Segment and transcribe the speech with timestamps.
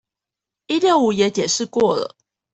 [0.65, 2.15] 一六五也解釋過了